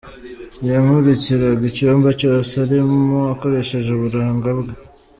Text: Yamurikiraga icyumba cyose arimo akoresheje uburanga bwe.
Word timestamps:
Yamurikiraga 0.69 1.63
icyumba 1.71 2.09
cyose 2.19 2.51
arimo 2.65 3.19
akoresheje 3.33 3.89
uburanga 3.93 4.49
bwe. 4.57 4.73